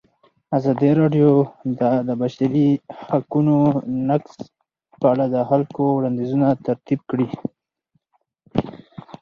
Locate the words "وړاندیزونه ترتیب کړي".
5.93-7.27